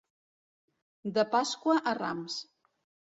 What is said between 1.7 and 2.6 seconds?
a Rams.